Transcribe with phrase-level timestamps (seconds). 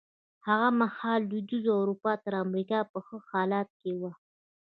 [0.47, 4.11] هغه مهال لوېدیځه اروپا تر امریکا په ښه حالت کې وه.